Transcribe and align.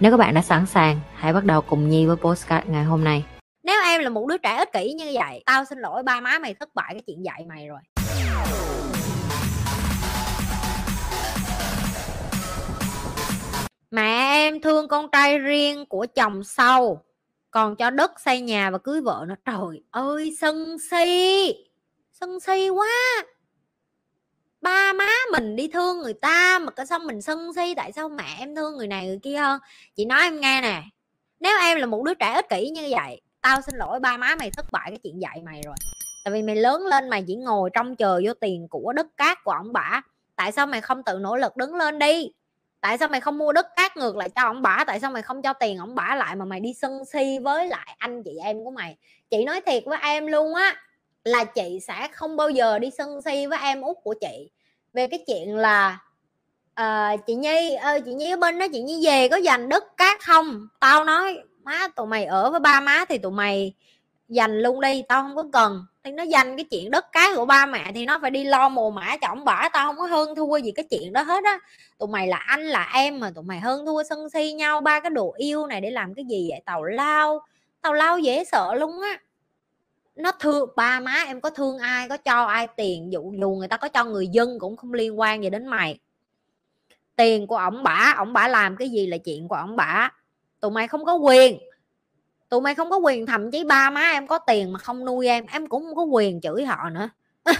Nếu 0.00 0.10
các 0.10 0.16
bạn 0.16 0.34
đã 0.34 0.42
sẵn 0.42 0.66
sàng, 0.66 1.00
hãy 1.14 1.32
bắt 1.32 1.44
đầu 1.44 1.60
cùng 1.60 1.88
Nhi 1.88 2.06
với 2.06 2.16
postcard 2.16 2.68
ngày 2.68 2.84
hôm 2.84 3.04
nay. 3.04 3.24
Nếu 3.62 3.82
em 3.82 4.00
là 4.00 4.08
một 4.08 4.26
đứa 4.26 4.38
trẻ 4.38 4.56
ích 4.56 4.72
kỷ 4.72 4.92
như 4.92 5.10
vậy, 5.14 5.42
tao 5.46 5.64
xin 5.64 5.78
lỗi 5.78 6.02
ba 6.02 6.20
má 6.20 6.38
mày 6.38 6.54
thất 6.54 6.74
bại 6.74 6.88
cái 6.92 7.02
chuyện 7.06 7.24
dạy 7.24 7.44
mày 7.48 7.68
rồi. 7.68 7.80
Mẹ 13.90 14.32
em 14.32 14.60
thương 14.60 14.88
con 14.88 15.10
trai 15.12 15.38
riêng 15.38 15.84
của 15.88 16.06
chồng 16.14 16.44
sau 16.44 17.02
Còn 17.50 17.76
cho 17.76 17.90
đất 17.90 18.20
xây 18.20 18.40
nhà 18.40 18.70
và 18.70 18.78
cưới 18.78 19.00
vợ 19.00 19.24
nó 19.28 19.34
Trời 19.44 19.82
ơi 19.90 20.36
sân 20.40 20.76
si 20.90 21.54
Sân 22.12 22.40
si 22.40 22.68
quá 22.68 22.88
ba 24.60 24.92
má 24.92 25.08
mình 25.32 25.56
đi 25.56 25.68
thương 25.68 25.98
người 25.98 26.14
ta 26.14 26.58
mà 26.58 26.70
cái 26.70 26.86
xong 26.86 27.06
mình 27.06 27.22
sân 27.22 27.52
si, 27.56 27.74
tại 27.74 27.92
sao 27.92 28.08
mẹ 28.08 28.36
em 28.38 28.54
thương 28.54 28.76
người 28.76 28.86
này 28.86 29.06
người 29.06 29.18
kia 29.22 29.36
hơn? 29.36 29.60
Chị 29.96 30.04
nói 30.04 30.22
em 30.22 30.40
nghe 30.40 30.60
nè, 30.60 30.82
nếu 31.40 31.58
em 31.58 31.78
là 31.78 31.86
một 31.86 32.02
đứa 32.04 32.14
trẻ 32.14 32.32
ích 32.34 32.48
kỷ 32.48 32.70
như 32.70 32.88
vậy, 32.90 33.20
tao 33.40 33.60
xin 33.60 33.76
lỗi 33.76 34.00
ba 34.00 34.16
má 34.16 34.36
mày 34.38 34.50
thất 34.50 34.66
bại 34.72 34.86
cái 34.88 34.98
chuyện 35.02 35.20
dạy 35.22 35.42
mày 35.44 35.62
rồi. 35.64 35.74
Tại 36.24 36.32
vì 36.32 36.42
mày 36.42 36.56
lớn 36.56 36.86
lên 36.86 37.08
mày 37.08 37.24
chỉ 37.26 37.34
ngồi 37.34 37.70
trong 37.72 37.96
chờ 37.96 38.20
vô 38.26 38.34
tiền 38.34 38.68
của 38.70 38.92
đất 38.92 39.06
cát 39.16 39.38
của 39.44 39.52
ông 39.52 39.72
bà, 39.72 40.02
tại 40.36 40.52
sao 40.52 40.66
mày 40.66 40.80
không 40.80 41.02
tự 41.02 41.18
nỗ 41.18 41.36
lực 41.36 41.56
đứng 41.56 41.74
lên 41.74 41.98
đi? 41.98 42.32
Tại 42.80 42.98
sao 42.98 43.08
mày 43.08 43.20
không 43.20 43.38
mua 43.38 43.52
đất 43.52 43.66
cát 43.76 43.96
ngược 43.96 44.16
lại 44.16 44.28
cho 44.28 44.42
ông 44.42 44.62
bà? 44.62 44.84
Tại 44.86 45.00
sao 45.00 45.10
mày 45.10 45.22
không 45.22 45.42
cho 45.42 45.52
tiền 45.52 45.78
ông 45.78 45.94
bà 45.94 46.14
lại 46.14 46.36
mà 46.36 46.44
mày 46.44 46.60
đi 46.60 46.74
sân 46.74 47.04
si 47.12 47.38
với 47.38 47.68
lại 47.68 47.96
anh 47.98 48.22
chị 48.24 48.30
em 48.44 48.64
của 48.64 48.70
mày? 48.70 48.96
Chị 49.30 49.44
nói 49.44 49.60
thiệt 49.60 49.82
với 49.86 49.98
em 50.02 50.26
luôn 50.26 50.54
á 50.54 50.76
là 51.24 51.44
chị 51.44 51.78
sẽ 51.86 52.08
không 52.12 52.36
bao 52.36 52.50
giờ 52.50 52.78
đi 52.78 52.90
sân 52.98 53.22
si 53.22 53.46
với 53.46 53.58
em 53.62 53.80
út 53.80 53.96
của 54.02 54.14
chị. 54.20 54.50
Về 54.92 55.06
cái 55.06 55.24
chuyện 55.26 55.56
là 55.56 55.98
uh, 56.80 57.20
chị 57.26 57.34
nhi 57.34 57.74
ơi 57.74 58.00
chị 58.00 58.14
nhi 58.14 58.30
ở 58.30 58.36
bên 58.36 58.58
đó 58.58 58.66
chị 58.72 58.82
nhi 58.82 59.06
về 59.06 59.28
có 59.28 59.36
dành 59.36 59.68
đất 59.68 59.96
cát 59.96 60.20
không? 60.20 60.68
Tao 60.80 61.04
nói 61.04 61.38
má 61.62 61.88
tụi 61.96 62.06
mày 62.06 62.24
ở 62.24 62.50
với 62.50 62.60
ba 62.60 62.80
má 62.80 63.04
thì 63.08 63.18
tụi 63.18 63.32
mày 63.32 63.74
dành 64.28 64.60
luôn 64.60 64.80
đi 64.80 65.02
tao 65.08 65.22
không 65.22 65.36
có 65.36 65.44
cần. 65.52 65.84
Thì 66.04 66.10
nó 66.10 66.22
dành 66.22 66.56
cái 66.56 66.64
chuyện 66.64 66.90
đất 66.90 67.12
cát 67.12 67.36
của 67.36 67.44
ba 67.44 67.66
mẹ 67.66 67.92
thì 67.94 68.06
nó 68.06 68.18
phải 68.22 68.30
đi 68.30 68.44
lo 68.44 68.68
mồ 68.68 68.90
mã 68.90 69.16
cho 69.20 69.28
ông 69.28 69.44
bả 69.44 69.68
tao 69.72 69.86
không 69.86 69.96
có 69.96 70.06
hơn 70.06 70.34
thua 70.34 70.56
gì 70.56 70.72
cái 70.72 70.84
chuyện 70.90 71.12
đó 71.12 71.22
hết 71.22 71.44
á. 71.44 71.58
Tụi 71.98 72.08
mày 72.08 72.26
là 72.26 72.36
anh 72.36 72.62
là 72.62 72.90
em 72.94 73.20
mà 73.20 73.30
tụi 73.34 73.44
mày 73.44 73.60
hơn 73.60 73.86
thua 73.86 74.02
sân 74.02 74.30
si 74.30 74.52
nhau 74.52 74.80
ba 74.80 75.00
cái 75.00 75.10
đồ 75.10 75.34
yêu 75.36 75.66
này 75.66 75.80
để 75.80 75.90
làm 75.90 76.14
cái 76.14 76.24
gì 76.24 76.46
vậy? 76.50 76.62
Tào 76.66 76.84
lao 76.84 77.40
tào 77.82 77.92
lao 77.92 78.18
dễ 78.18 78.44
sợ 78.44 78.74
luôn 78.74 79.02
á 79.02 79.18
nó 80.20 80.32
thương, 80.40 80.70
ba 80.76 81.00
má 81.00 81.24
em 81.26 81.40
có 81.40 81.50
thương 81.50 81.78
ai, 81.78 82.08
có 82.08 82.16
cho 82.16 82.44
ai 82.44 82.68
tiền 82.76 83.12
dụ 83.12 83.32
dù 83.40 83.50
người 83.50 83.68
ta 83.68 83.76
có 83.76 83.88
cho 83.88 84.04
người 84.04 84.28
dân 84.28 84.58
cũng 84.58 84.76
không 84.76 84.92
liên 84.92 85.20
quan 85.20 85.42
gì 85.42 85.50
đến 85.50 85.66
mày. 85.66 85.98
Tiền 87.16 87.46
của 87.46 87.56
ổng 87.56 87.82
bả 87.82 88.14
ổng 88.18 88.32
bả 88.32 88.48
làm 88.48 88.76
cái 88.76 88.88
gì 88.88 89.06
là 89.06 89.18
chuyện 89.18 89.48
của 89.48 89.54
ổng 89.54 89.76
bả. 89.76 90.08
Tụi 90.60 90.70
mày 90.70 90.88
không 90.88 91.04
có 91.04 91.14
quyền. 91.14 91.58
Tụi 92.48 92.60
mày 92.60 92.74
không 92.74 92.90
có 92.90 92.96
quyền, 92.96 93.26
thậm 93.26 93.50
chí 93.50 93.64
ba 93.64 93.90
má 93.90 94.00
em 94.00 94.26
có 94.26 94.38
tiền 94.38 94.72
mà 94.72 94.78
không 94.78 95.04
nuôi 95.04 95.26
em 95.26 95.46
em 95.46 95.66
cũng 95.66 95.84
không 95.84 95.96
có 95.96 96.02
quyền 96.02 96.40
chửi 96.40 96.64
họ 96.64 96.90
nữa. 96.90 97.10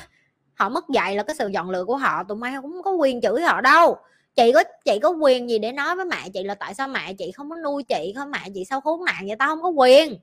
Họ 0.55 0.69
mất 0.69 0.85
dạy 0.89 1.17
là 1.17 1.23
cái 1.23 1.37
sự 1.39 1.49
dọn 1.49 1.71
lựa 1.71 1.85
của 1.85 1.97
họ, 1.97 2.25
tụi 2.25 2.37
mày 2.37 2.55
cũng 2.63 2.73
không 2.73 2.83
có 2.83 2.91
quyền 2.91 3.21
chửi 3.21 3.43
họ 3.43 3.61
đâu. 3.61 3.97
Chị 4.37 4.53
có 4.55 4.65
chị 4.85 4.99
có 5.03 5.09
quyền 5.09 5.51
gì 5.51 5.59
để 5.59 5.73
nói 5.73 5.97
với 5.97 6.05
mẹ 6.05 6.29
chị 6.35 6.43
là 6.45 6.55
tại 6.55 6.75
sao 6.75 6.89
mẹ 6.89 7.15
chị 7.15 7.33
không 7.33 7.51
có 7.51 7.57
nuôi 7.57 7.83
chị 7.83 8.13
không 8.17 8.31
mẹ 8.31 8.39
chị 8.55 8.65
sao 8.65 8.81
khốn 8.81 9.05
nạn 9.05 9.27
vậy? 9.27 9.37
Tao 9.39 9.49
không 9.49 9.63
có 9.63 9.69
quyền. 9.69 10.17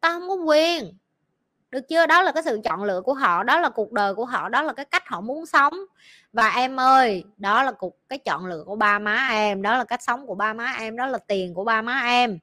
Tao 0.00 0.20
không 0.20 0.28
có 0.28 0.34
quyền 0.34 0.92
được 1.70 1.88
chưa? 1.88 2.06
Đó 2.06 2.22
là 2.22 2.32
cái 2.32 2.42
sự 2.42 2.60
chọn 2.64 2.84
lựa 2.84 3.00
của 3.00 3.14
họ, 3.14 3.42
đó 3.42 3.60
là 3.60 3.68
cuộc 3.68 3.92
đời 3.92 4.14
của 4.14 4.24
họ, 4.24 4.48
đó 4.48 4.62
là 4.62 4.72
cái 4.72 4.84
cách 4.84 5.08
họ 5.08 5.20
muốn 5.20 5.46
sống. 5.46 5.74
Và 6.32 6.48
em 6.48 6.80
ơi, 6.80 7.24
đó 7.36 7.62
là 7.62 7.72
cuộc, 7.72 7.96
cái 8.08 8.18
chọn 8.18 8.46
lựa 8.46 8.62
của 8.66 8.76
ba 8.76 8.98
má 8.98 9.28
em, 9.30 9.62
đó 9.62 9.76
là 9.76 9.84
cách 9.84 10.02
sống 10.02 10.26
của 10.26 10.34
ba 10.34 10.52
má 10.52 10.74
em, 10.78 10.96
đó 10.96 11.06
là 11.06 11.18
tiền 11.18 11.54
của 11.54 11.64
ba 11.64 11.82
má 11.82 12.00
em. 12.00 12.38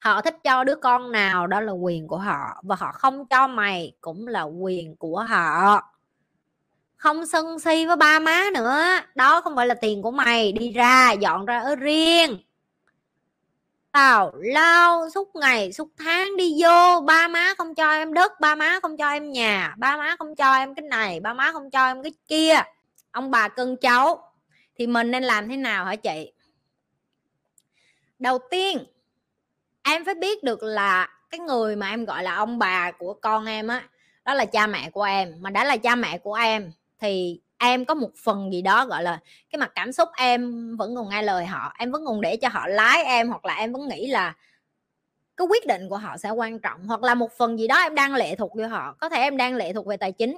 Họ 0.00 0.20
thích 0.20 0.36
cho 0.44 0.64
đứa 0.64 0.74
con 0.74 1.12
nào, 1.12 1.46
đó 1.46 1.60
là 1.60 1.72
quyền 1.72 2.08
của 2.08 2.18
họ. 2.18 2.60
Và 2.62 2.76
họ 2.76 2.92
không 2.92 3.26
cho 3.26 3.46
mày, 3.46 3.92
cũng 4.00 4.26
là 4.26 4.42
quyền 4.42 4.96
của 4.96 5.26
họ. 5.28 5.82
Không 6.96 7.26
sân 7.26 7.58
si 7.58 7.86
với 7.86 7.96
ba 7.96 8.18
má 8.18 8.44
nữa. 8.54 8.82
Đó 9.14 9.40
không 9.40 9.56
phải 9.56 9.66
là 9.66 9.74
tiền 9.74 10.02
của 10.02 10.10
mày. 10.10 10.52
Đi 10.52 10.72
ra, 10.72 11.12
dọn 11.12 11.46
ra 11.46 11.58
ở 11.58 11.76
riêng 11.76 12.38
tào 13.96 14.32
lao, 14.34 15.10
suốt 15.10 15.36
ngày, 15.36 15.72
suốt 15.72 15.88
tháng 15.98 16.36
đi 16.36 16.62
vô, 16.62 17.00
ba 17.00 17.28
má 17.28 17.54
không 17.58 17.74
cho 17.74 17.92
em 17.92 18.14
đất, 18.14 18.40
ba 18.40 18.54
má 18.54 18.78
không 18.82 18.96
cho 18.96 19.10
em 19.10 19.32
nhà, 19.32 19.74
ba 19.78 19.96
má 19.96 20.16
không 20.18 20.34
cho 20.34 20.54
em 20.54 20.74
cái 20.74 20.82
này, 20.82 21.20
ba 21.20 21.34
má 21.34 21.52
không 21.52 21.70
cho 21.70 21.86
em 21.86 22.02
cái 22.02 22.12
kia. 22.28 22.54
Ông 23.10 23.30
bà 23.30 23.48
cưng 23.48 23.76
cháu, 23.76 24.32
thì 24.78 24.86
mình 24.86 25.10
nên 25.10 25.22
làm 25.22 25.48
thế 25.48 25.56
nào 25.56 25.84
hả 25.84 25.96
chị? 25.96 26.32
Đầu 28.18 28.38
tiên, 28.50 28.84
em 29.82 30.04
phải 30.04 30.14
biết 30.14 30.42
được 30.42 30.62
là 30.62 31.08
cái 31.30 31.40
người 31.40 31.76
mà 31.76 31.90
em 31.90 32.04
gọi 32.04 32.22
là 32.22 32.34
ông 32.34 32.58
bà 32.58 32.90
của 32.90 33.14
con 33.14 33.46
em 33.46 33.68
á, 33.68 33.88
đó 34.24 34.34
là 34.34 34.44
cha 34.44 34.66
mẹ 34.66 34.90
của 34.90 35.02
em. 35.02 35.34
Mà 35.40 35.50
đã 35.50 35.64
là 35.64 35.76
cha 35.76 35.94
mẹ 35.94 36.18
của 36.18 36.34
em, 36.34 36.72
thì 37.00 37.40
em 37.58 37.84
có 37.84 37.94
một 37.94 38.10
phần 38.24 38.52
gì 38.52 38.62
đó, 38.62 38.86
gọi 38.86 39.02
là, 39.02 39.18
cái 39.50 39.58
mặt 39.60 39.72
cảm 39.74 39.92
xúc 39.92 40.08
em 40.18 40.76
vẫn 40.76 40.96
còn 40.96 41.08
nghe 41.08 41.22
lời 41.22 41.46
họ, 41.46 41.72
em 41.78 41.92
vẫn 41.92 42.02
còn 42.06 42.20
để 42.20 42.36
cho 42.36 42.48
họ 42.48 42.66
lái 42.68 43.04
em, 43.04 43.28
hoặc 43.28 43.44
là 43.44 43.54
em 43.54 43.72
vẫn 43.72 43.88
nghĩ 43.88 44.06
là 44.06 44.34
cái 45.36 45.46
quyết 45.50 45.66
định 45.66 45.88
của 45.88 45.96
họ 45.96 46.16
sẽ 46.18 46.30
quan 46.30 46.58
trọng, 46.58 46.86
hoặc 46.88 47.02
là 47.02 47.14
một 47.14 47.32
phần 47.38 47.58
gì 47.58 47.68
đó 47.68 47.76
em 47.82 47.94
đang 47.94 48.14
lệ 48.14 48.34
thuộc 48.36 48.52
với 48.56 48.68
họ. 48.68 48.92
Có 49.00 49.08
thể 49.08 49.18
em 49.20 49.36
đang 49.36 49.54
lệ 49.56 49.72
thuộc 49.72 49.86
về 49.86 49.96
tài 49.96 50.12
chính, 50.12 50.36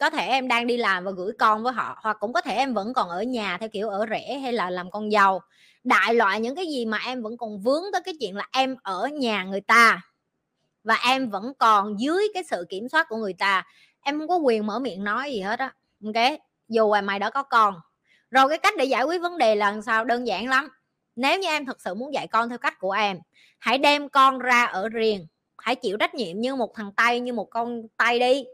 có 0.00 0.10
thể 0.10 0.26
em 0.26 0.48
đang 0.48 0.66
đi 0.66 0.76
làm 0.76 1.04
và 1.04 1.10
gửi 1.10 1.32
con 1.38 1.62
với 1.62 1.72
họ, 1.72 1.98
hoặc 2.02 2.16
cũng 2.20 2.32
có 2.32 2.40
thể 2.40 2.54
em 2.54 2.74
vẫn 2.74 2.92
còn 2.94 3.08
ở 3.08 3.22
nhà 3.22 3.58
theo 3.60 3.68
kiểu 3.68 3.88
ở 3.88 4.06
rẻ 4.10 4.38
hay 4.42 4.52
là 4.52 4.70
làm 4.70 4.90
con 4.90 5.12
giàu 5.12 5.40
đại 5.84 6.14
loại 6.14 6.40
những 6.40 6.56
cái 6.56 6.66
gì 6.66 6.84
mà 6.84 6.98
em 7.06 7.22
vẫn 7.22 7.36
còn 7.36 7.60
vướng 7.60 7.82
tới 7.92 8.00
cái 8.04 8.14
chuyện 8.20 8.36
là 8.36 8.48
em 8.52 8.76
ở 8.82 9.06
nhà 9.08 9.44
người 9.44 9.60
ta 9.60 10.00
và 10.84 10.94
em 11.08 11.30
vẫn 11.30 11.52
còn 11.58 12.00
dưới 12.00 12.28
cái 12.34 12.42
sự 12.50 12.66
kiểm 12.70 12.88
soát 12.88 13.06
của 13.08 13.16
người 13.16 13.34
ta. 13.34 13.64
Em 14.02 14.18
không 14.18 14.28
có 14.28 14.36
quyền 14.36 14.66
mở 14.66 14.78
miệng 14.78 15.04
nói 15.04 15.32
gì 15.32 15.40
hết 15.40 15.58
á, 15.60 15.74
ok? 16.06 16.40
Dù 16.70 16.94
là 16.94 17.00
mày 17.00 17.18
đã 17.18 17.30
có 17.30 17.42
con. 17.42 17.74
Rồi 18.30 18.48
cái 18.48 18.58
cách 18.58 18.74
để 18.78 18.84
giải 18.84 19.04
quyết 19.04 19.20
vấn 19.22 19.38
đề 19.38 19.54
là 19.54 19.80
sao? 19.86 20.04
Đơn 20.04 20.26
giản 20.26 20.48
lắm. 20.48 20.68
Nếu 21.16 21.38
như 21.38 21.48
em 21.48 21.66
thật 21.66 21.80
sự 21.80 21.94
muốn 21.94 22.14
dạy 22.14 22.26
con 22.26 22.48
theo 22.48 22.58
cách 22.58 22.78
của 22.78 22.92
em, 22.92 23.18
hãy 23.58 23.78
đem 23.78 24.08
con 24.08 24.38
ra 24.38 24.64
ở 24.64 24.88
riêng. 24.88 25.26
Hãy 25.58 25.74
chịu 25.74 25.96
trách 25.96 26.14
nhiệm 26.14 26.40
như 26.40 26.54
một 26.54 26.74
thằng 26.74 26.92
tay 26.96 27.20
như 27.20 27.32
một 27.32 27.50
con 27.50 27.82
tay 27.96 28.18
đi. 28.18 28.44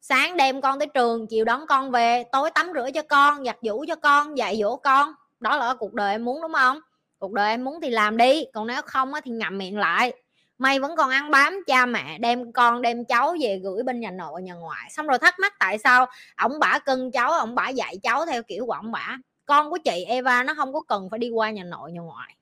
Sáng 0.00 0.36
đem 0.36 0.60
con 0.60 0.78
tới 0.78 0.88
trường, 0.94 1.26
chiều 1.26 1.44
đón 1.44 1.66
con 1.66 1.90
về, 1.90 2.24
tối 2.32 2.50
tắm 2.50 2.70
rửa 2.74 2.90
cho 2.94 3.02
con, 3.02 3.44
giặt 3.44 3.56
giũ 3.62 3.84
cho 3.88 3.94
con, 3.96 4.38
dạy 4.38 4.56
dỗ 4.60 4.76
con. 4.76 5.12
Đó 5.40 5.56
là 5.56 5.74
cuộc 5.74 5.94
đời 5.94 6.12
em 6.12 6.24
muốn, 6.24 6.42
đúng 6.42 6.52
không? 6.52 6.80
Cuộc 7.18 7.32
đời 7.32 7.50
em 7.50 7.64
muốn 7.64 7.80
thì 7.80 7.90
làm 7.90 8.16
đi, 8.16 8.44
còn 8.54 8.66
nếu 8.66 8.82
không 8.82 9.12
thì 9.24 9.30
ngậm 9.30 9.58
miệng 9.58 9.78
lại 9.78 10.12
mày 10.58 10.80
vẫn 10.80 10.96
còn 10.96 11.10
ăn 11.10 11.30
bám 11.30 11.54
cha 11.66 11.86
mẹ, 11.86 12.18
đem 12.18 12.52
con, 12.52 12.82
đem 12.82 13.04
cháu 13.04 13.36
về 13.40 13.60
gửi 13.62 13.82
bên 13.82 14.00
nhà 14.00 14.10
nội, 14.10 14.42
nhà 14.42 14.54
ngoại. 14.54 14.90
Xong 14.90 15.06
rồi 15.06 15.18
thắc 15.18 15.38
mắc 15.38 15.54
tại 15.58 15.78
sao 15.78 16.06
ổng 16.36 16.58
bả 16.58 16.78
cưng 16.78 17.10
cháu, 17.10 17.32
ổng 17.32 17.54
bả 17.54 17.68
dạy 17.68 17.98
cháu 18.02 18.26
theo 18.26 18.42
kiểu 18.42 18.66
của 18.66 18.72
ổng 18.72 18.92
bả. 18.92 19.16
Con 19.46 19.70
của 19.70 19.78
chị 19.84 20.04
Eva 20.04 20.42
nó 20.42 20.54
không 20.54 20.72
có 20.72 20.80
cần 20.88 21.08
phải 21.10 21.18
đi 21.18 21.30
qua 21.30 21.50
nhà 21.50 21.64
nội, 21.64 21.92
nhà 21.92 22.00
ngoại. 22.00 22.36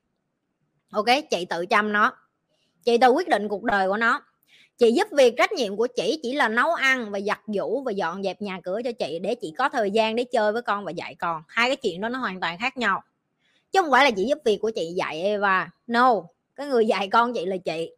Ok, 0.91 1.05
chị 1.29 1.45
tự 1.45 1.65
chăm 1.65 1.93
nó. 1.93 2.13
Chị 2.83 2.97
tự 2.97 3.09
quyết 3.09 3.27
định 3.27 3.47
cuộc 3.47 3.63
đời 3.63 3.87
của 3.87 3.97
nó. 3.97 4.21
Chị 4.77 4.91
giúp 4.91 5.07
việc 5.11 5.33
trách 5.37 5.51
nhiệm 5.51 5.77
của 5.77 5.87
chị 5.95 6.19
chỉ 6.23 6.33
là 6.33 6.47
nấu 6.49 6.73
ăn 6.73 7.11
và 7.11 7.19
giặt 7.19 7.39
giũ 7.47 7.83
và 7.85 7.91
dọn 7.91 8.23
dẹp 8.23 8.41
nhà 8.41 8.59
cửa 8.63 8.81
cho 8.83 8.91
chị 8.91 9.19
để 9.19 9.35
chị 9.35 9.53
có 9.57 9.69
thời 9.69 9.91
gian 9.91 10.15
để 10.15 10.23
chơi 10.23 10.53
với 10.53 10.61
con 10.61 10.85
và 10.85 10.91
dạy 10.91 11.15
con. 11.15 11.41
Hai 11.47 11.69
cái 11.69 11.75
chuyện 11.75 12.01
đó 12.01 12.09
nó 12.09 12.19
hoàn 12.19 12.39
toàn 12.39 12.57
khác 12.57 12.77
nhau. 12.77 13.03
Chứ 13.71 13.81
không 13.81 13.91
phải 13.91 14.05
là 14.05 14.11
chị 14.11 14.25
giúp 14.25 14.37
việc 14.45 14.57
của 14.61 14.71
chị 14.75 14.93
dạy 14.95 15.21
Eva. 15.21 15.69
No, 15.87 16.13
cái 16.55 16.67
người 16.67 16.87
dạy 16.87 17.07
con 17.07 17.33
chị 17.33 17.45
là 17.45 17.57
chị 17.57 17.91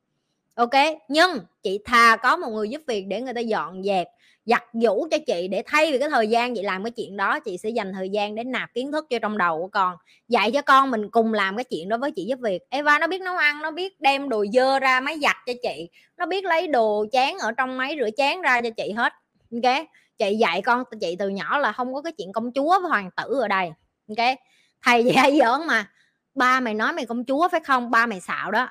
ok, 0.57 0.74
nhưng 1.07 1.39
chị 1.63 1.80
thà 1.86 2.15
có 2.15 2.38
một 2.38 2.50
người 2.50 2.69
giúp 2.69 2.81
việc 2.88 3.06
để 3.07 3.21
người 3.21 3.33
ta 3.33 3.42
dọn 3.42 3.83
dẹp, 3.83 4.07
giặt 4.45 4.63
giũ 4.74 5.07
cho 5.12 5.18
chị 5.27 5.48
để 5.48 5.63
thay 5.65 5.92
vì 5.92 6.00
cái 6.00 6.09
thời 6.09 6.27
gian 6.27 6.56
chị 6.56 6.62
làm 6.62 6.83
cái 6.83 6.92
chuyện 6.92 7.18
đó, 7.18 7.39
chị 7.39 7.57
sẽ 7.57 7.69
dành 7.69 7.94
thời 7.94 8.09
gian 8.09 8.36
để 8.36 8.44
nạp 8.44 8.74
kiến 8.74 8.92
thức 8.92 9.06
cho 9.09 9.19
trong 9.19 9.38
đầu 9.38 9.59
của 9.59 9.68
con, 9.68 9.95
dạy 10.27 10.51
cho 10.51 10.62
con 10.62 10.92
mình 10.92 11.09
cùng 11.12 11.33
làm 11.33 11.57
cái 11.57 11.63
chuyện 11.63 11.89
đó 11.89 11.98
với 11.98 12.12
chị 12.12 12.25
giúp 12.25 12.39
việc. 12.42 12.62
Eva 12.69 13.00
nó 13.00 13.07
biết 13.07 13.21
nấu 13.21 13.38
ăn, 13.38 13.62
nó 13.62 13.71
biết 13.71 14.01
đem 14.01 14.30
đồ 14.30 14.45
dơ 14.54 14.80
ra 14.80 15.00
máy 15.00 15.19
giặt 15.21 15.36
cho 15.45 15.54
chị, 15.63 15.89
nó 16.18 16.25
biết 16.25 16.45
lấy 16.45 16.68
đồ 16.68 17.06
chén 17.12 17.38
ở 17.39 17.51
trong 17.51 17.77
máy 17.77 17.95
rửa 18.00 18.09
chén 18.18 18.42
ra 18.42 18.62
cho 18.62 18.69
chị 18.77 18.92
hết. 18.92 19.13
Ok, 19.51 19.88
chị 20.18 20.36
dạy 20.36 20.62
con 20.62 20.83
chị 21.01 21.15
từ 21.19 21.30
nhỏ 21.30 21.57
là 21.57 21.71
không 21.71 21.94
có 21.94 22.01
cái 22.01 22.13
chuyện 22.18 22.31
công 22.33 22.51
chúa 22.51 22.80
với 22.81 22.89
hoàng 22.89 23.09
tử 23.12 23.39
ở 23.42 23.48
đây. 23.48 23.71
Ok, 24.09 24.38
thầy 24.86 25.04
dạy 25.04 25.39
giỡn 25.39 25.68
mà, 25.68 25.92
ba 26.36 26.59
mày 26.59 26.74
nói 26.74 26.94
mày 26.94 27.06
công 27.06 27.25
chúa 27.25 27.48
phải 27.51 27.59
không? 27.59 27.92
Ba 27.92 28.06
mày 28.06 28.19
xạo 28.21 28.51
đó 28.51 28.69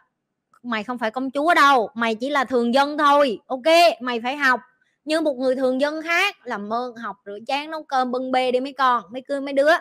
mày 0.67 0.85
không 0.85 0.99
phải 0.99 1.11
công 1.11 1.31
chúa 1.31 1.55
đâu 1.55 1.91
mày 1.95 2.15
chỉ 2.15 2.31
là 2.31 2.45
thường 2.45 2.75
dân 2.75 2.99
thôi 2.99 3.39
ok? 3.47 4.01
Mày 4.01 4.21
phải 4.21 4.37
học. 4.37 4.61
Như 5.05 5.21
một 5.21 5.37
người 5.37 5.57
thường 5.57 5.81
dân 5.81 6.03
khác 6.03 6.37
làm 6.45 6.73
ơn 6.73 6.97
học 6.97 7.17
rửa 7.27 7.39
chén 7.47 7.71
nấu 7.71 7.83
cơm 7.83 8.13
bưng 8.13 8.33
bê 8.33 8.53
đi 8.53 8.61
mấy 8.61 8.73
con 8.73 9.05
mấy 9.11 9.23
cưa 9.23 9.41
mấy 9.41 9.53
đứa. 9.53 9.73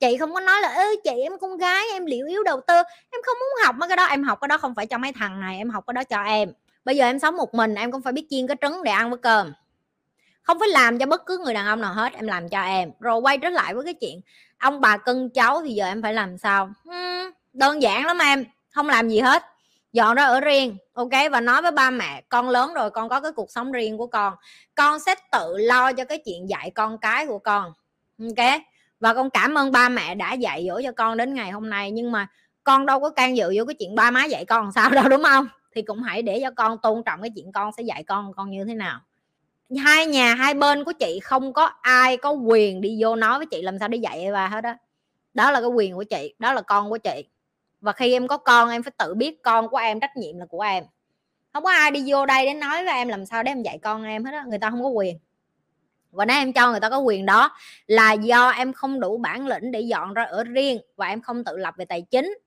Chị 0.00 0.16
không 0.16 0.34
có 0.34 0.40
nói 0.40 0.60
là 0.60 0.68
ê 0.68 0.96
chị 1.04 1.20
em 1.22 1.32
con 1.40 1.56
gái 1.56 1.84
em 1.92 2.06
liệu 2.06 2.26
yếu 2.26 2.42
đầu 2.42 2.60
tư 2.66 2.74
em 3.10 3.20
không 3.22 3.36
muốn 3.40 3.66
học. 3.66 3.74
Mấy 3.78 3.88
cái 3.88 3.96
đó 3.96 4.04
em 4.04 4.24
học 4.24 4.38
cái 4.40 4.48
đó 4.48 4.58
không 4.58 4.74
phải 4.74 4.86
cho 4.86 4.98
mấy 4.98 5.12
thằng 5.12 5.40
này 5.40 5.56
em 5.56 5.70
học 5.70 5.84
cái 5.86 5.94
đó 5.94 6.04
cho 6.04 6.22
em. 6.22 6.52
Bây 6.84 6.96
giờ 6.96 7.04
em 7.04 7.18
sống 7.18 7.36
một 7.36 7.54
mình 7.54 7.74
em 7.74 7.92
cũng 7.92 8.02
phải 8.02 8.12
biết 8.12 8.26
chiên 8.30 8.46
cái 8.46 8.56
trứng 8.60 8.82
để 8.82 8.90
ăn 8.90 9.10
với 9.10 9.18
cơm. 9.18 9.52
Không 10.42 10.58
phải 10.58 10.68
làm 10.68 10.98
cho 10.98 11.06
bất 11.06 11.26
cứ 11.26 11.38
người 11.38 11.54
đàn 11.54 11.66
ông 11.66 11.80
nào 11.80 11.92
hết 11.92 12.12
em 12.12 12.26
làm 12.26 12.48
cho 12.48 12.62
em. 12.62 12.90
Rồi 13.00 13.20
quay 13.20 13.38
trở 13.38 13.48
lại 13.48 13.74
với 13.74 13.84
cái 13.84 13.94
chuyện 13.94 14.20
ông 14.58 14.80
bà 14.80 14.96
cưng 14.96 15.30
cháu 15.30 15.62
thì 15.62 15.74
giờ 15.74 15.86
em 15.86 16.02
phải 16.02 16.14
làm 16.14 16.38
sao? 16.38 16.70
Hmm, 16.84 17.30
đơn 17.52 17.82
giản 17.82 18.06
lắm 18.06 18.18
em 18.18 18.44
không 18.70 18.88
làm 18.88 19.08
gì 19.08 19.20
hết 19.20 19.42
dọn 19.92 20.16
ra 20.16 20.24
ở 20.24 20.40
riêng, 20.40 20.76
ok? 20.92 21.10
Và 21.32 21.40
nói 21.40 21.62
với 21.62 21.72
ba 21.72 21.90
mẹ, 21.90 22.22
con 22.28 22.48
lớn 22.48 22.74
rồi, 22.74 22.90
con 22.90 23.08
có 23.08 23.20
cái 23.20 23.32
cuộc 23.32 23.50
sống 23.50 23.72
riêng 23.72 23.98
của 23.98 24.06
con. 24.06 24.34
Con 24.74 25.00
sẽ 25.00 25.14
tự 25.32 25.56
lo 25.58 25.92
cho 25.92 26.04
cái 26.04 26.18
chuyện 26.24 26.48
dạy 26.48 26.70
con 26.70 26.98
cái 26.98 27.26
của 27.26 27.38
con. 27.38 27.72
Ok? 28.18 28.60
Và 29.00 29.14
con 29.14 29.30
cảm 29.30 29.54
ơn 29.54 29.72
ba 29.72 29.88
mẹ 29.88 30.14
đã 30.14 30.32
dạy 30.32 30.66
dỗ 30.68 30.80
cho 30.84 30.92
con 30.92 31.16
đến 31.16 31.34
ngày 31.34 31.50
hôm 31.50 31.70
nay, 31.70 31.90
nhưng 31.90 32.12
mà 32.12 32.26
con 32.64 32.86
đâu 32.86 33.00
có 33.00 33.10
can 33.10 33.36
dự 33.36 33.52
vô 33.56 33.64
cái 33.64 33.74
chuyện 33.78 33.94
ba 33.94 34.10
má 34.10 34.24
dạy 34.24 34.44
con 34.44 34.72
sao 34.72 34.90
đâu, 34.90 35.08
đúng 35.08 35.22
không? 35.22 35.48
Thì 35.74 35.82
cũng 35.82 36.02
hãy 36.02 36.22
để 36.22 36.40
cho 36.42 36.50
con 36.56 36.78
tôn 36.82 37.02
trọng 37.06 37.22
cái 37.22 37.30
chuyện 37.36 37.52
con 37.52 37.72
sẽ 37.76 37.82
dạy 37.82 38.04
con 38.04 38.32
con 38.36 38.50
như 38.50 38.64
thế 38.64 38.74
nào. 38.74 39.00
Hai 39.78 40.06
nhà, 40.06 40.34
hai 40.34 40.54
bên 40.54 40.84
của 40.84 40.92
chị 40.92 41.20
không 41.22 41.52
có 41.52 41.70
ai 41.80 42.16
có 42.16 42.30
quyền 42.30 42.80
đi 42.80 42.98
vô 43.00 43.16
nói 43.16 43.38
với 43.38 43.46
chị 43.46 43.62
làm 43.62 43.78
sao 43.78 43.88
để 43.88 43.98
dạy 43.98 44.32
ba 44.32 44.46
hết 44.46 44.60
đó 44.60 44.74
đó 45.34 45.50
là 45.50 45.60
cái 45.60 45.70
quyền 45.70 45.94
của 45.94 46.04
chị, 46.04 46.34
đó 46.38 46.52
là 46.52 46.62
con 46.62 46.90
của 46.90 46.98
chị 46.98 47.24
và 47.80 47.92
khi 47.92 48.12
em 48.12 48.28
có 48.28 48.36
con, 48.36 48.70
em 48.70 48.82
phải 48.82 48.92
tự 48.98 49.14
biết 49.14 49.42
con 49.42 49.68
của 49.68 49.76
em, 49.76 50.00
trách 50.00 50.16
nhiệm 50.16 50.38
là 50.38 50.46
của 50.46 50.60
em. 50.60 50.84
Không 51.52 51.64
có 51.64 51.70
ai 51.70 51.90
đi 51.90 52.04
vô 52.06 52.26
đây 52.26 52.46
để 52.46 52.54
nói 52.54 52.84
với 52.84 52.94
em 52.94 53.08
làm 53.08 53.26
sao 53.26 53.42
để 53.42 53.50
em 53.50 53.62
dạy 53.62 53.78
con 53.78 54.04
em 54.04 54.24
hết 54.24 54.32
đó 54.32 54.44
người 54.48 54.58
ta 54.58 54.70
không 54.70 54.82
có 54.82 54.88
quyền. 54.88 55.18
Và 56.10 56.24
nếu 56.24 56.36
em 56.36 56.52
cho 56.52 56.70
người 56.70 56.80
ta 56.80 56.90
có 56.90 56.98
quyền 56.98 57.26
đó, 57.26 57.56
là 57.86 58.12
do 58.12 58.48
em 58.48 58.72
không 58.72 59.00
đủ 59.00 59.16
bản 59.16 59.46
lĩnh 59.46 59.70
để 59.70 59.80
dọn 59.80 60.14
ra 60.14 60.24
ở 60.24 60.44
riêng 60.44 60.78
và 60.96 61.08
em 61.08 61.20
không 61.20 61.44
tự 61.44 61.56
lập 61.56 61.74
về 61.78 61.84
tài 61.84 62.02
chính. 62.02 62.38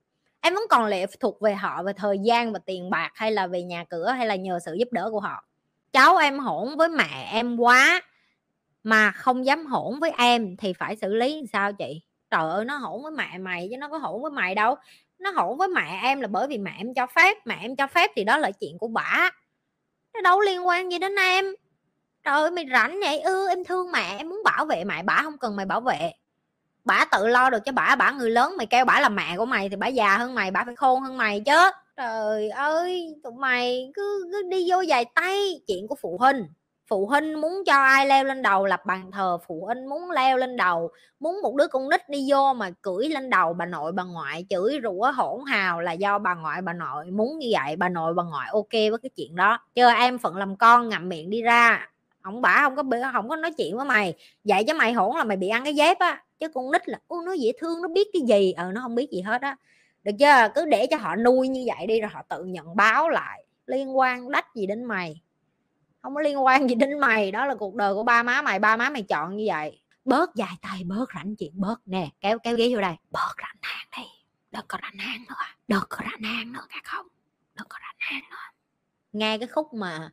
Em 0.41 0.53
vẫn 0.53 0.63
còn 0.69 0.85
lệ 0.85 1.06
thuộc 1.19 1.41
về 1.41 1.53
họ, 1.56 1.83
về 1.83 1.94
thời 1.94 2.19
gian 2.24 2.53
và 2.53 2.59
tiền 2.65 2.89
bạc 2.89 3.12
hay 3.15 3.31
là 3.31 3.47
về 3.47 3.63
nhà 3.63 3.83
cửa 3.89 4.09
hay 4.09 4.27
là 4.27 4.36
nhờ 4.36 4.59
sự 4.65 4.74
giúp 4.74 4.88
đỡ 4.91 5.09
của 5.12 5.19
họ. 5.19 5.45
Cháu 5.94 6.18
em 6.18 6.39
hỗn 6.39 6.77
với 6.77 6.89
mẹ 6.89 7.29
em 7.31 7.57
quá 7.57 8.01
mà 8.83 9.12
không 9.12 9.45
dám 9.45 9.65
hỗn 9.65 10.00
với 10.00 10.12
em 10.18 10.57
thì 10.57 10.74
phải 10.74 10.95
xử 10.95 11.13
lý 11.13 11.44
sao 11.53 11.74
chị? 11.74 12.01
Trời 12.31 12.50
ơi, 12.51 12.65
nó 12.65 12.77
hỗn 12.77 13.03
với 13.03 13.12
mẹ 13.12 13.38
mày 13.38 13.68
chứ 13.71 13.77
nó 13.77 13.89
có 13.89 13.97
hỗn 13.97 14.21
với 14.21 14.31
mày 14.31 14.56
đâu 14.56 14.75
nó 15.24 15.31
hỗn 15.31 15.58
với 15.58 15.68
mẹ 15.68 16.00
em 16.04 16.22
là 16.22 16.28
bởi 16.28 16.48
vì 16.48 16.58
mẹ 16.58 16.72
em 16.78 16.94
cho 16.94 17.08
phép 17.08 17.38
mẹ 17.46 17.58
em 17.62 17.75
cho 17.75 17.88
phép 17.88 18.12
thì 18.16 18.24
đó 18.24 18.38
là 18.38 18.52
chuyện 18.52 18.78
của 18.80 18.88
bả 18.88 19.30
nó 20.14 20.22
đâu 20.22 20.40
liên 20.40 20.68
quan 20.68 20.92
gì 20.92 21.00
đến 21.00 21.16
em? 21.16 21.46
Trời 22.24 22.34
ơi 22.34 22.52
mày 22.52 22.66
rảnh 22.72 23.00
vậy? 23.00 23.22
Ư 23.22 23.46
ừ, 23.46 23.50
em 23.50 23.64
thương 23.64 23.92
mẹ 23.92 24.16
em 24.18 24.30
muốn 24.30 24.42
bảo 24.44 24.66
vệ 24.66 24.84
mẹ 24.84 25.04
bả 25.04 25.20
không 25.24 25.38
cần 25.38 25.56
mày 25.56 25.66
bảo 25.66 25.81
vệ. 25.81 26.12
Bả 26.86 27.06
tự 27.12 27.28
lo 27.28 27.50
được 27.50 27.60
cho 27.66 27.72
bả 27.72 27.96
bả 27.96 28.12
người 28.12 28.31
lớn 28.31 28.54
mày 28.58 28.68
kêu 28.68 28.86
bả 28.86 29.00
là 29.00 29.10
mẹ 29.10 29.38
của 29.38 29.46
mày 29.46 29.70
thì 29.70 29.75
bả 29.75 29.88
già 29.88 30.18
hơn 30.18 30.36
mày 30.36 30.52
bả 30.52 30.64
phải 30.66 30.75
khôn 30.75 31.02
hơn 31.02 31.18
mày 31.18 31.40
chứ. 31.46 31.72
Trời 31.98 32.50
ơi 32.50 33.16
tụi 33.24 33.34
mày 33.34 33.92
cứ, 33.94 34.30
cứ 34.31 34.44
đi 34.50 34.66
vô 34.72 34.81
dài 34.81 35.06
tay 35.16 35.62
chuyện 35.68 35.88
của 35.88 35.96
phụ 36.02 36.18
huynh 36.20 36.48
phụ 36.94 37.06
huynh 37.06 37.42
muốn 37.42 37.63
cho 37.66 37.74
ai 37.74 38.07
leo 38.07 38.24
lên 38.24 38.42
đầu 38.42 38.66
lập 38.66 38.86
bàn 38.86 39.12
thờ, 39.12 39.38
phụ 39.48 39.66
huynh 39.66 39.90
muốn 39.90 40.12
leo 40.12 40.38
lên 40.38 40.57
đầu, 40.57 40.92
muốn 41.19 41.42
một 41.42 41.56
đứa 41.56 41.68
con 41.68 41.90
nít 41.90 42.10
đi 42.10 42.28
vô 42.31 42.54
mà 42.54 42.72
cưỡi 42.81 43.10
lên 43.10 43.30
đầu 43.30 43.54
bà 43.54 43.66
nội, 43.66 43.92
bà 43.92 44.04
ngoại, 44.04 44.45
chửi 44.50 44.80
rủa, 44.84 45.12
hỗn 45.12 45.42
hào 45.48 45.81
là 45.81 45.92
do 45.92 46.19
bà 46.19 46.36
ngoại, 46.36 46.62
bà 46.62 46.74
nội 46.74 47.06
muốn 47.12 47.40
như 47.40 47.48
vậy, 47.51 47.75
bà 47.75 47.90
nội, 47.90 48.13
bà 48.13 48.24
ngoại 48.24 48.50
ok 48.51 48.72
với 48.72 48.98
cái 49.04 49.10
chuyện 49.16 49.36
đó. 49.36 49.60
Chứ 49.75 49.86
em 49.98 50.18
phận 50.18 50.36
làm 50.36 50.56
con 50.56 50.90
ngậm 50.90 51.10
miệng 51.10 51.30
đi 51.30 51.42
ra. 51.42 51.90
Ông 52.22 52.42
bả 52.42 52.62
không 52.62 52.75
có 52.75 52.84
không 53.13 53.30
có 53.30 53.36
nói 53.36 53.51
chuyện 53.57 53.78
với 53.78 53.86
mày. 53.86 54.13
Vậy 54.44 54.63
cho 54.63 54.74
mày 54.74 54.94
hỗn 54.94 55.18
là 55.18 55.24
mày 55.24 55.38
bị 55.38 55.48
ăn 55.48 55.63
cái 55.63 55.75
dép 55.75 56.00
á. 56.00 56.24
Chứ 56.39 56.48
con 56.54 56.72
nít 56.72 56.89
là 56.89 57.00
ô 57.07 57.22
nó 57.22 57.34
dễ 57.34 57.51
thương, 57.60 57.81
nó 57.81 57.88
biết 57.88 58.07
cái 58.13 58.22
gì. 58.22 58.51
Ờ 58.51 58.72
nó 58.72 58.81
không 58.81 58.96
biết 58.96 59.12
gì 59.12 59.22
hết 59.22 59.42
á. 59.42 59.56
Được 60.04 60.12
chưa? 60.19 60.48
Cứ 60.56 60.66
để 60.66 60.88
cho 60.88 60.98
họ 60.98 61.16
nuôi 61.16 61.48
như 61.48 61.66
vậy 61.78 61.88
đi, 61.88 62.01
rồi 62.01 62.10
họ 62.13 62.22
tự 62.30 62.44
nhận 62.44 62.75
báo 62.75 63.10
lại. 63.10 63.46
Liên 63.66 63.98
quan 63.98 64.31
đách 64.31 64.56
gì 64.56 64.66
đến 64.68 64.84
mày? 64.84 65.22
Không 66.03 66.15
có 66.15 66.21
liên 66.21 66.45
quan 66.45 66.69
gì 66.69 66.75
đến 66.75 67.00
mày, 67.00 67.31
đó 67.31 67.45
là 67.45 67.55
cuộc 67.55 67.75
đời 67.75 67.94
của 67.94 68.03
ba 68.03 68.23
má 68.23 68.41
mày, 68.41 68.59
ba 68.59 68.77
má 68.77 68.89
mày 68.89 69.01
chọn 69.01 69.35
như 69.35 69.45
vậy. 69.47 69.81
Bớt 70.05 70.35
dài 70.35 70.55
tay, 70.61 70.83
bớt 70.83 71.05
rảnh 71.15 71.35
chuyện, 71.35 71.51
bớt, 71.55 71.81
nè, 71.85 72.09
kéo 72.21 72.39
kéo 72.39 72.55
ghế 72.55 72.69
vô 72.73 72.81
đây. 72.81 72.95
Bớt 73.11 73.33
rảnh 73.38 73.57
hàng 73.61 73.88
đi, 73.97 74.03
đừng 74.51 74.65
có 74.67 74.77
rảnh 74.81 74.97
hàng 74.97 75.25
nữa, 75.29 75.35
đừng 75.67 75.83
có 75.89 75.97
rảnh 76.00 76.23
hàng 76.23 76.53
nữa, 76.53 76.65
nghe 76.69 76.81
không? 76.83 77.07
Đừng 77.55 77.67
có 77.69 77.77
rảnh 77.81 77.95
hàng 77.97 78.21
nữa. 78.31 78.38
Nghe 79.13 79.38
cái 79.38 79.47
khúc 79.47 79.73
mà 79.73 80.09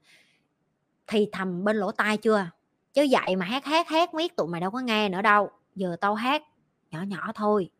thì 1.06 1.28
thầm 1.32 1.64
bên 1.64 1.76
lỗ 1.76 1.92
tai 1.92 2.16
chưa? 2.16 2.46
Chứ 2.92 3.06
vậy 3.10 3.36
mà 3.36 3.46
hát 3.46 3.64
hát 3.64 3.88
hát 3.88 4.14
miết 4.14 4.36
tụi 4.36 4.48
mày 4.48 4.60
đâu 4.60 4.70
có 4.70 4.80
nghe 4.80 5.08
nữa 5.08 5.22
đâu. 5.22 5.50
Giờ 5.74 5.96
tao 6.00 6.14
hát 6.14 6.42
nhỏ 6.90 7.02
nhỏ 7.02 7.32
thôi. 7.34 7.70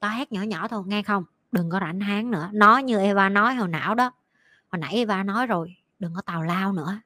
Tao 0.00 0.10
hát 0.10 0.32
nhỏ 0.32 0.42
nhỏ 0.42 0.68
thôi, 0.68 0.82
nghe 0.86 1.02
không? 1.02 1.24
Đừng 1.52 1.70
có 1.70 1.80
rảnh 1.80 2.00
háng 2.00 2.30
nữa. 2.30 2.50
Nói 2.52 2.82
như 2.82 2.98
Eva 2.98 3.28
nói 3.28 3.54
hồi 3.54 3.68
não 3.68 3.94
đó. 3.94 4.10
Hồi 4.72 4.78
nãy 4.78 4.94
Eva 4.94 5.22
nói 5.22 5.46
rồi, 5.46 5.76
đừng 5.98 6.14
có 6.14 6.22
tào 6.22 6.42
lao 6.42 6.72
nữa 6.72 7.00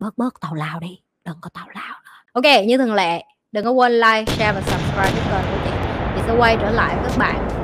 bớt 0.00 0.18
bớt 0.18 0.40
tào 0.40 0.54
lao 0.54 0.80
đi, 0.80 1.00
đừng 1.24 1.36
có 1.40 1.50
tào 1.54 1.66
lao 1.74 2.00
nữa. 2.04 2.10
Ok, 2.32 2.66
như 2.66 2.78
thường 2.78 2.94
lệ, 2.94 3.24
đừng 3.52 3.64
có 3.64 3.70
quên 3.70 3.92
like, 3.92 4.24
share 4.26 4.52
và 4.52 4.60
subscribe 4.60 5.10
cho 5.10 5.30
kênh 5.30 5.52
của 5.52 5.58
chị 5.64 5.70
chị 6.16 6.22
sẽ 6.26 6.34
quay 6.38 6.56
trở 6.60 6.70
lại 6.70 6.96
với 6.96 7.10
các 7.10 7.18
bạn. 7.18 7.59